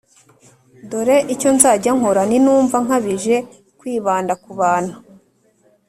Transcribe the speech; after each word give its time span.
Dore 0.89 1.17
icyo 1.33 1.49
nzajya 1.55 1.91
nkora 1.97 2.21
ninumva 2.29 2.77
nkabije 2.85 3.35
kwibanda 3.79 4.33
ku 4.43 4.51
bantu 4.59 4.95